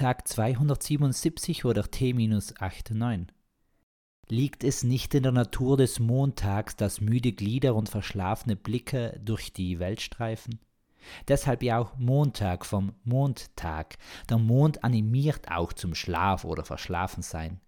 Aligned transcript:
Tag 0.00 0.26
277 0.26 1.66
oder 1.66 1.82
T-89? 1.82 3.26
Liegt 4.30 4.64
es 4.64 4.82
nicht 4.82 5.14
in 5.14 5.24
der 5.24 5.32
Natur 5.32 5.76
des 5.76 5.98
Montags, 5.98 6.74
dass 6.74 7.02
müde 7.02 7.32
Glieder 7.32 7.74
und 7.74 7.90
verschlafene 7.90 8.56
Blicke 8.56 9.20
durch 9.22 9.52
die 9.52 9.78
Welt 9.78 10.00
streifen? 10.00 10.58
Deshalb 11.28 11.62
ja 11.62 11.78
auch 11.78 11.98
Montag 11.98 12.64
vom 12.64 12.94
Mondtag. 13.04 13.98
Der 14.30 14.38
Mond 14.38 14.84
animiert 14.84 15.50
auch 15.50 15.74
zum 15.74 15.94
Schlaf 15.94 16.46
oder 16.46 16.64
Verschlafensein. 16.64 17.60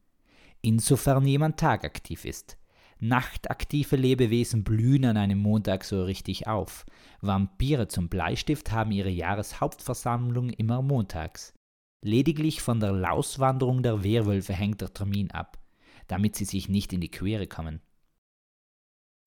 Insofern 0.63 1.27
jemand 1.27 1.61
tagaktiv 1.61 2.25
ist. 2.25 2.57
Nachtaktive 2.99 3.97
Lebewesen 3.97 4.65
blühen 4.65 5.05
an 5.05 5.19
einem 5.19 5.39
Montag 5.39 5.85
so 5.85 6.03
richtig 6.03 6.47
auf. 6.47 6.87
Vampire 7.21 7.89
zum 7.89 8.09
Bleistift 8.09 8.73
haben 8.73 8.91
ihre 8.91 9.11
Jahreshauptversammlung 9.11 10.49
immer 10.49 10.81
montags. 10.81 11.53
Lediglich 12.05 12.63
von 12.63 12.81
der 12.81 12.93
Lauswanderung 12.93 13.85
der 13.85 14.03
Werwölfe 14.03 14.53
hängt 14.53 14.81
der 14.81 14.93
Termin 14.93 15.31
ab, 15.31 15.59
damit 16.09 16.35
sie 16.35 16.45
sich 16.45 16.69
nicht 16.69 16.93
in 16.93 17.01
die 17.01 17.11
Quere 17.11 17.47
kommen. 17.47 17.81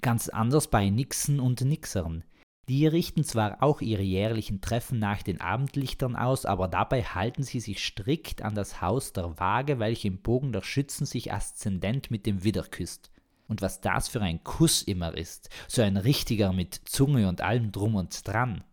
Ganz 0.01 0.27
anders 0.27 0.69
bei 0.69 0.89
Nixen 0.89 1.39
und 1.39 1.61
Nixern. 1.61 2.25
Die 2.67 2.85
richten 2.85 3.23
zwar 3.23 3.63
auch 3.63 3.79
ihre 3.79 4.01
jährlichen 4.01 4.59
Treffen 4.59 4.99
nach 4.99 5.23
den 5.23 5.39
Abendlichtern 5.39 6.17
aus, 6.17 6.45
aber 6.45 6.67
dabei 6.67 7.03
halten 7.03 7.43
sie 7.43 7.61
sich 7.61 7.83
strikt 7.83 8.41
an 8.41 8.55
das 8.55 8.81
Haus 8.81 9.13
der 9.13 9.39
Waage, 9.39 9.79
welche 9.79 10.09
im 10.09 10.21
Bogen 10.21 10.51
der 10.51 10.63
Schützen 10.63 11.05
sich 11.05 11.31
aszendent 11.31 12.11
mit 12.11 12.25
dem 12.25 12.43
Widder 12.43 12.63
küsst. 12.63 13.09
Und 13.47 13.61
was 13.61 13.79
das 13.79 14.09
für 14.09 14.21
ein 14.21 14.43
Kuss 14.43 14.81
immer 14.81 15.15
ist, 15.15 15.49
so 15.67 15.81
ein 15.81 15.95
richtiger 15.95 16.51
mit 16.51 16.73
Zunge 16.85 17.29
und 17.29 17.41
allem 17.41 17.71
drum 17.71 17.95
und 17.95 18.27
dran. 18.27 18.63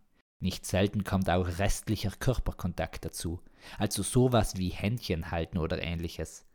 Nicht 0.43 0.65
selten 0.65 1.05
kommt 1.05 1.29
auch 1.29 1.57
restlicher 1.57 2.11
Körperkontakt 2.11 3.05
dazu, 3.05 3.39
also 3.77 4.03
sowas 4.03 4.57
wie 4.57 4.67
Händchen 4.67 5.31
halten 5.31 5.57
oder 5.57 5.81
ähnliches. 5.81 6.45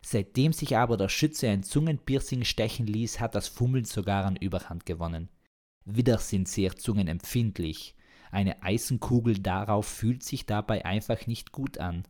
Seitdem 0.00 0.54
sich 0.54 0.78
aber 0.78 0.96
der 0.96 1.10
Schütze 1.10 1.50
ein 1.50 1.62
Zungenpiercing 1.62 2.44
stechen 2.44 2.86
ließ, 2.86 3.20
hat 3.20 3.34
das 3.34 3.48
Fummeln 3.48 3.84
sogar 3.84 4.24
an 4.24 4.36
Überhand 4.36 4.86
gewonnen. 4.86 5.28
Widder 5.84 6.16
sind 6.16 6.48
sehr 6.48 6.74
zungenempfindlich. 6.76 7.94
Eine 8.30 8.62
Eisenkugel 8.62 9.38
darauf 9.38 9.84
fühlt 9.84 10.22
sich 10.22 10.46
dabei 10.46 10.86
einfach 10.86 11.26
nicht 11.26 11.52
gut 11.52 11.76
an. 11.76 12.04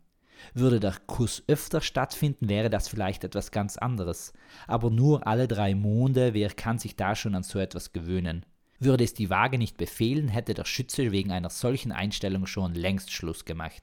Würde 0.53 0.79
der 0.79 0.95
Kuss 1.09 1.43
öfter 1.49 1.81
stattfinden, 1.81 2.49
wäre 2.49 2.71
das 2.71 2.87
vielleicht 2.87 3.25
etwas 3.25 3.51
ganz 3.51 3.77
anderes. 3.77 4.35
Aber 4.69 4.89
nur 4.89 5.27
alle 5.27 5.49
drei 5.49 5.75
Monde, 5.75 6.33
wer 6.33 6.51
kann 6.51 6.79
sich 6.79 6.95
da 6.95 7.17
schon 7.17 7.35
an 7.35 7.43
so 7.43 7.59
etwas 7.59 7.93
gewöhnen? 7.93 8.47
Würde 8.81 9.05
es 9.05 9.15
die 9.15 9.31
Waage 9.31 9.59
nicht 9.59 9.77
befehlen, 9.77 10.29
hätte 10.29 10.55
der 10.55 10.65
Schütze 10.65 11.13
wegen 11.13 11.31
einer 11.31 11.51
solchen 11.51 11.93
Einstellung 11.93 12.47
schon 12.47 12.75
längst 12.75 13.13
Schluss 13.13 13.45
gemacht. 13.45 13.83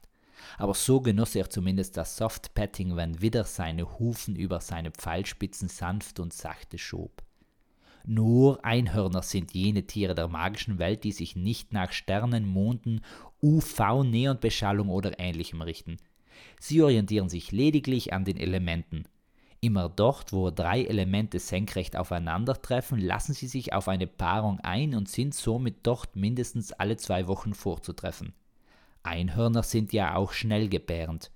Aber 0.58 0.74
so 0.74 1.00
genoss 1.00 1.34
er 1.34 1.48
zumindest 1.50 1.96
das 1.96 2.16
Softpatting, 2.16 2.96
wenn 2.96 3.20
wieder 3.20 3.44
seine 3.44 3.98
Hufen 3.98 4.36
über 4.36 4.60
seine 4.60 4.90
Pfeilspitzen 4.90 5.68
sanft 5.68 6.20
und 6.20 6.32
sachte 6.32 6.78
schob. 6.78 7.22
Nur 8.04 8.64
Einhörner 8.64 9.22
sind 9.22 9.54
jene 9.54 9.86
Tiere 9.86 10.14
der 10.14 10.28
magischen 10.28 10.78
Welt, 10.78 11.04
die 11.04 11.12
sich 11.12 11.36
nicht 11.36 11.72
nach 11.72 11.92
Sternen, 11.92 12.46
Monden, 12.46 13.00
UV-Neonbeschallung 13.40 14.88
oder 14.88 15.18
ähnlichem 15.20 15.62
richten. 15.62 15.98
Sie 16.58 16.82
orientieren 16.82 17.28
sich 17.28 17.52
lediglich 17.52 18.12
an 18.12 18.24
den 18.24 18.36
Elementen. 18.36 19.04
Immer 19.64 19.88
dort, 19.88 20.32
wo 20.32 20.50
drei 20.50 20.82
Elemente 20.82 21.38
senkrecht 21.38 21.96
aufeinandertreffen, 21.96 22.98
lassen 22.98 23.32
sie 23.32 23.46
sich 23.46 23.72
auf 23.72 23.86
eine 23.86 24.08
Paarung 24.08 24.58
ein 24.58 24.96
und 24.96 25.08
sind 25.08 25.36
somit 25.36 25.86
dort 25.86 26.16
mindestens 26.16 26.72
alle 26.72 26.96
zwei 26.96 27.28
Wochen 27.28 27.54
vorzutreffen. 27.54 28.34
Einhörner 29.04 29.62
sind 29.62 29.92
ja 29.92 30.16
auch 30.16 30.32
schnellgebärend. 30.32 31.30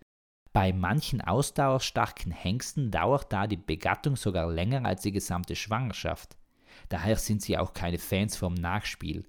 Bei 0.53 0.73
manchen 0.73 1.21
ausdauerstarken 1.21 2.33
Hengsten 2.33 2.91
dauert 2.91 3.33
da 3.33 3.47
die 3.47 3.57
Begattung 3.57 4.17
sogar 4.17 4.51
länger 4.51 4.85
als 4.85 5.03
die 5.03 5.13
gesamte 5.13 5.55
Schwangerschaft. 5.55 6.37
Daher 6.89 7.17
sind 7.19 7.43
sie 7.43 7.57
auch 7.57 7.75
keine 7.75 7.98
Fans 7.98 8.36
vom 8.36 8.55
Nachspiel. 8.55 9.25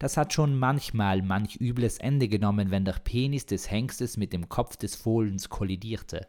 Das 0.00 0.16
hat 0.16 0.32
schon 0.32 0.58
manchmal 0.58 1.22
manch 1.22 1.54
übles 1.60 1.98
Ende 1.98 2.26
genommen, 2.26 2.72
wenn 2.72 2.84
der 2.84 2.94
Penis 2.94 3.46
des 3.46 3.70
Hengstes 3.70 4.16
mit 4.16 4.32
dem 4.32 4.48
Kopf 4.48 4.76
des 4.76 4.96
Fohlens 4.96 5.48
kollidierte. 5.48 6.26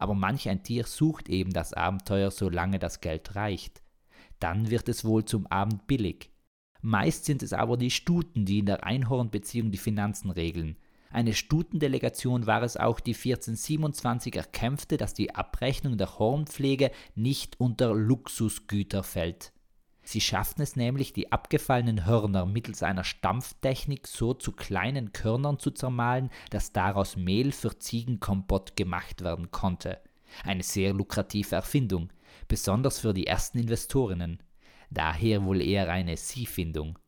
Aber 0.00 0.14
manch 0.14 0.48
ein 0.48 0.62
Tier 0.62 0.84
sucht 0.84 1.28
eben 1.28 1.52
das 1.52 1.74
Abenteuer, 1.74 2.30
solange 2.30 2.78
das 2.78 3.02
Geld 3.02 3.36
reicht. 3.36 3.82
Dann 4.38 4.70
wird 4.70 4.88
es 4.88 5.04
wohl 5.04 5.26
zum 5.26 5.46
Abend 5.46 5.86
billig. 5.86 6.30
Meist 6.80 7.26
sind 7.26 7.42
es 7.42 7.52
aber 7.52 7.76
die 7.76 7.90
Stuten, 7.90 8.46
die 8.46 8.60
in 8.60 8.66
der 8.66 8.84
Einhornbeziehung 8.84 9.70
die 9.70 9.76
Finanzen 9.76 10.30
regeln. 10.30 10.78
Eine 11.10 11.34
Stutendelegation 11.34 12.46
war 12.46 12.62
es 12.62 12.78
auch, 12.78 12.98
die 12.98 13.12
1427 13.12 14.36
erkämpfte, 14.36 14.96
dass 14.96 15.12
die 15.12 15.34
Abrechnung 15.34 15.98
der 15.98 16.18
Hornpflege 16.18 16.92
nicht 17.14 17.60
unter 17.60 17.92
Luxusgüter 17.92 19.02
fällt. 19.02 19.52
Sie 20.10 20.20
schafften 20.20 20.60
es 20.62 20.74
nämlich, 20.74 21.12
die 21.12 21.30
abgefallenen 21.30 22.04
Hörner 22.04 22.44
mittels 22.44 22.82
einer 22.82 23.04
Stampftechnik 23.04 24.08
so 24.08 24.34
zu 24.34 24.50
kleinen 24.50 25.12
Körnern 25.12 25.60
zu 25.60 25.70
zermahlen, 25.70 26.30
dass 26.50 26.72
daraus 26.72 27.14
Mehl 27.14 27.52
für 27.52 27.78
Ziegenkompott 27.78 28.74
gemacht 28.74 29.22
werden 29.22 29.52
konnte. 29.52 30.00
Eine 30.42 30.64
sehr 30.64 30.94
lukrative 30.94 31.54
Erfindung, 31.54 32.12
besonders 32.48 32.98
für 32.98 33.14
die 33.14 33.28
ersten 33.28 33.60
Investorinnen. 33.60 34.42
Daher 34.90 35.44
wohl 35.44 35.62
eher 35.62 35.88
eine 35.88 36.16
Sie-Findung. 36.16 36.98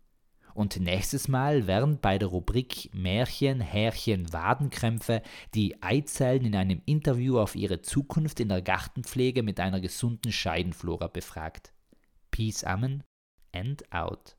Und 0.55 0.79
nächstes 0.79 1.27
Mal 1.27 1.67
werden 1.67 1.99
bei 2.01 2.19
der 2.19 2.29
Rubrik 2.29 2.89
Märchen, 2.95 3.61
Härchen, 3.61 4.33
Wadenkrämpfe 4.33 5.23
die 5.57 5.83
Eizellen 5.83 6.45
in 6.45 6.55
einem 6.55 6.81
Interview 6.87 7.41
auf 7.41 7.57
ihre 7.57 7.83
Zukunft 7.83 8.39
in 8.39 8.49
der 8.49 8.63
Gartenpflege 8.63 9.43
mit 9.43 9.59
einer 9.59 9.81
gesunden 9.81 10.31
Scheidenflora 10.31 11.09
befragt. 11.09 11.73
Peace 12.33 12.65
Amen 12.65 13.05
and 13.55 13.83
out. 13.93 14.35